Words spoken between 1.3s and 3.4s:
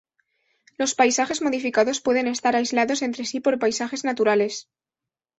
modificados pueden estar aislados entre sí